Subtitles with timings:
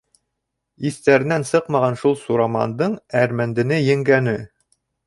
[0.89, 4.39] Иҫтәренән сыҡмаған шул Сурамандың әрмәндене еңгәне.